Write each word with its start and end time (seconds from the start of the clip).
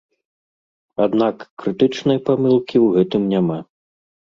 Аднак 1.05 1.35
крытычнай 1.65 2.19
памылкі 2.31 2.77
ў 2.85 2.87
гэтым 2.99 3.31
няма. 3.37 3.59